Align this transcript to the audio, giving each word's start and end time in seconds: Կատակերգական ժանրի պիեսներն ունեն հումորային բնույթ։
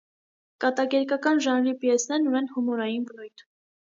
Կատակերգական 0.63 1.41
ժանրի 1.47 1.73
պիեսներն 1.83 2.31
ունեն 2.33 2.49
հումորային 2.57 3.07
բնույթ։ 3.11 3.45